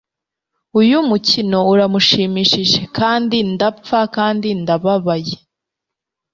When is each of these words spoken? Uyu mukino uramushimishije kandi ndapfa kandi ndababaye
Uyu 0.79 0.97
mukino 1.09 1.59
uramushimishije 1.73 2.81
kandi 2.97 3.37
ndapfa 3.53 3.99
kandi 4.15 4.47
ndababaye 4.61 5.35